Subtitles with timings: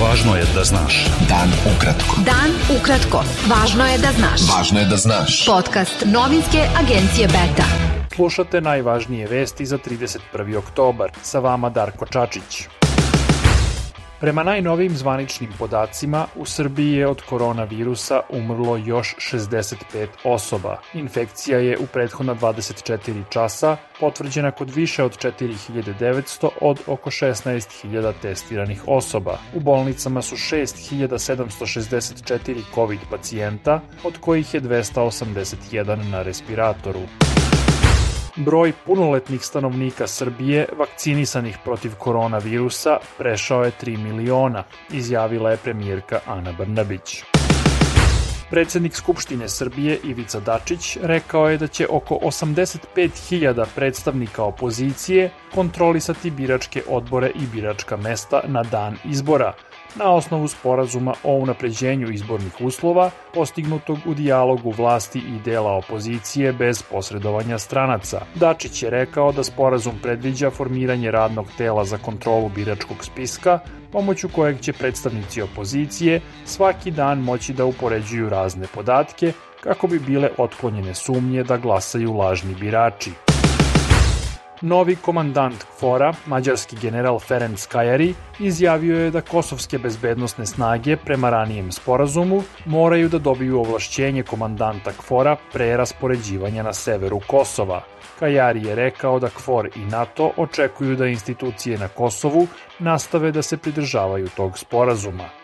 [0.00, 0.94] Važno je da znaš.
[1.28, 2.22] Dan ukratko.
[2.24, 3.20] Dan ukratko.
[3.50, 4.46] Važno je da znaš.
[4.48, 5.44] Važno je da znaš.
[5.44, 7.68] Podcast novinske agencije Beta.
[8.14, 10.56] Slušate najvažnije vesti za 31.
[10.56, 11.12] oktobar.
[11.22, 12.79] Sa vama Darko Čačić.
[14.20, 20.80] Prema najnovijim zvaničnim podacima, u Srbiji je od koronavirusa umrlo još 65 osoba.
[20.94, 28.82] Infekcija je u prethodna 24 časa potvrđena kod više od 4900 od oko 16.000 testiranih
[28.86, 29.38] osoba.
[29.54, 37.00] U bolnicama su 6764 COVID pacijenta, od kojih je 281 na respiratoru.
[38.44, 46.52] Broj punoletnih stanovnika Srbije vakcinisanih protiv koronavirusa prešao je 3 miliona, izjavila je premijerka Ana
[46.52, 47.22] Brnabić.
[48.50, 56.82] Predsednik Skupštine Srbije Ivica Dačić rekao je da će oko 85.000 predstavnika opozicije kontrolisati biračke
[56.88, 59.52] odbore i biračka mesta na dan izbora–
[59.94, 66.82] na osnovu sporazuma o unapređenju izbornih uslova postignutog u dijalogu vlasti i dela opozicije bez
[66.82, 68.20] posredovanja stranaca.
[68.34, 73.58] Dačić je rekao da sporazum predviđa formiranje radnog tela za kontrolu biračkog spiska,
[73.92, 80.30] pomoću kojeg će predstavnici opozicije svaki dan moći da upoređuju razne podatke kako bi bile
[80.38, 83.29] otklonjene sumnje da glasaju lažni birači.
[84.62, 91.72] Novi komandant KFOR-a, mađarski general Ferenc Kajari, izjavio je da kosovske bezbednostne snage prema ranijem
[91.72, 97.82] sporazumu moraju da dobiju ovlašćenje komandanta KFOR-a pre raspoređivanja na severu Kosova.
[98.18, 102.46] Kajari je rekao da KFOR i NATO očekuju da institucije na Kosovu
[102.78, 105.39] nastave da se pridržavaju tog sporazuma.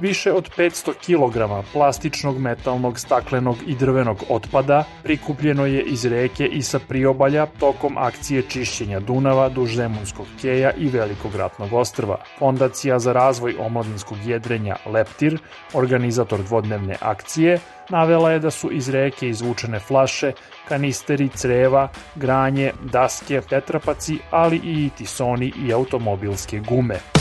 [0.00, 6.62] Više od 500 kg plastičnog, metalnog, staklenog i drvenog otpada prikupljeno je iz reke i
[6.62, 12.18] sa priobalja tokom akcije čišćenja Dunava duž Zemunskog keja i Velikog ratnog ostrva.
[12.38, 15.38] Fondacija za razvoj omladinskog jedrenja Leptir,
[15.74, 20.32] organizator dvodnevne akcije, navela je da su iz reke izvučene flaše,
[20.68, 27.19] kanisteri, creva, granje, daske, tetrapaci, ali i tisoni i automobilske gume.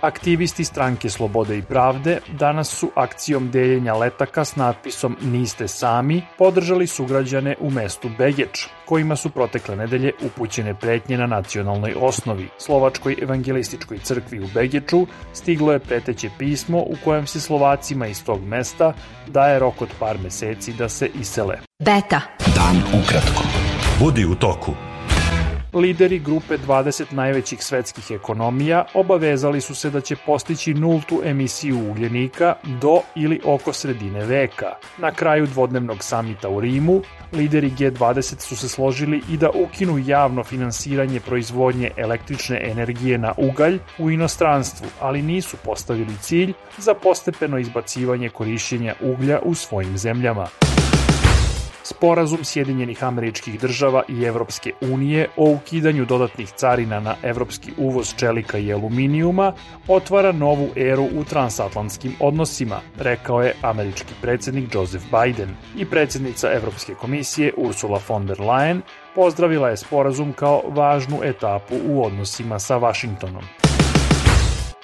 [0.00, 6.86] Aktivisti stranke Slobode i pravde danas su akcijom deljenja letaka s natpisom Niste sami podržali
[6.86, 12.48] sugrađane u mestu Begeč, kojima su protekle nedelje upućene pretnje na nacionalnoj osnovi.
[12.58, 18.44] Slovačkoj evangelističkoj crkvi u Begeču stiglo je preteće pismo u kojem se Slovacima iz tog
[18.44, 18.92] mesta
[19.26, 21.58] daje rok od par meseci da se isele.
[21.78, 22.20] Beta.
[22.56, 23.42] Dan ukratko.
[24.00, 24.87] Budi u toku
[25.72, 32.54] lideri grupe 20 najvećih svetskih ekonomija obavezali su se da će postići nultu emisiju ugljenika
[32.80, 34.72] do ili oko sredine veka.
[34.98, 37.02] Na kraju dvodnevnog samita u Rimu,
[37.32, 43.78] lideri G20 su se složili i da ukinu javno finansiranje proizvodnje električne energije na ugalj
[43.98, 50.46] u inostranstvu, ali nisu postavili cilj za postepeno izbacivanje korišćenja uglja u svojim zemljama.
[51.88, 58.58] Sporazum Sjedinjenih američkih država i Evropske unije o ukidanju dodatnih carina na evropski uvoz čelika
[58.58, 59.52] i aluminijuma
[59.88, 66.94] otvara novu eru u transatlantskim odnosima, rekao je američki predsednik Joseph Biden i predsednica Evropske
[66.94, 68.80] komisije Ursula von der Leyen
[69.14, 73.67] pozdravila je sporazum kao važnu etapu u odnosima sa Vašingtonom.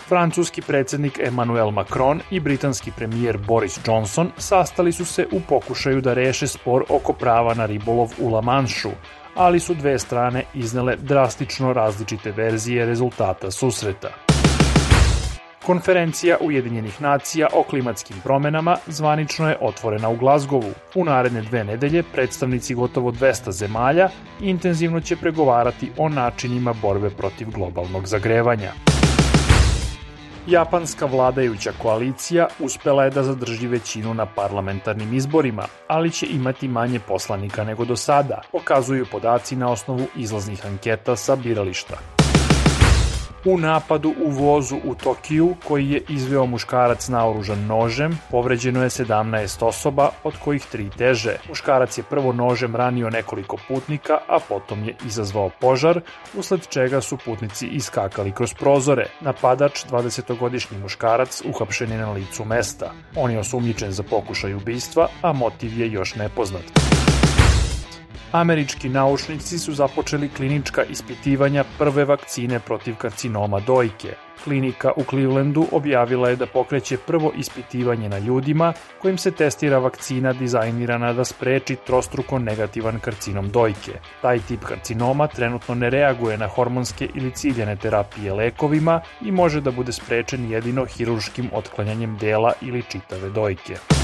[0.09, 6.15] Francuski predsednik Emmanuel Macron i britanski premijer Boris Johnson sastali su se u pokušaju da
[6.15, 8.91] reše spor oko prava na ribolov u La Manšu,
[9.35, 14.09] ali su dve strane iznele drastično različite verzije rezultata susreta.
[15.67, 20.73] Konferencija Ujedinjenih nacija o klimatskim promenama zvanično je otvorena u Glazgovu.
[20.95, 24.09] U naredne dve nedelje predstavnici gotovo 200 zemalja
[24.41, 28.73] intenzivno će pregovarati o načinima borbe protiv globalnog zagrevanja.
[30.47, 37.01] Japanska vladajuća koalicija uspela je da zadrži većinu na parlamentarnim izborima, ali će imati manje
[37.01, 42.14] poslanika nego do sada, pokazuju podaci na osnovu izlaznih anketa sa birališta.
[43.45, 49.65] U napadu u vozu u Tokiju, koji je izveo muškarac naoružan nožem, povređeno je 17
[49.65, 51.37] osoba, od kojih tri teže.
[51.49, 56.01] Muškarac je prvo nožem ranio nekoliko putnika, a potom je izazvao požar,
[56.39, 59.07] usled čega su putnici iskakali kroz prozore.
[59.21, 62.93] Napadač, 20-godišnji muškarac, uhapšen je na licu mesta.
[63.17, 66.94] On je osumnjičen za pokušaj ubistva, a motiv je još nepoznat.
[68.35, 74.15] Američki naučnici su započeli klinička ispitivanja prve vakcine protiv karcinoma dojke.
[74.45, 78.73] Klinika u Clevelandu objavila je da pokreće prvo ispitivanje na ljudima
[79.03, 83.93] kojim se testira vakcina dizajnirana da spreči trostruko negativan karcinom dojke.
[84.23, 89.71] Taj tip karcinoma trenutno ne reaguje na hormonske ili ciljene terapije lekovima i može da
[89.71, 94.04] bude sprečen jedino hiruškim otklanjanjem dela ili čitave dojke.